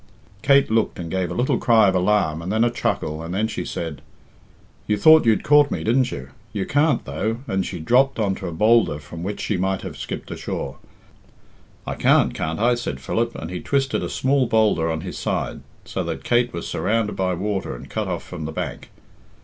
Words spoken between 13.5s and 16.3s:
he twisted a smaller boulder on his side, so that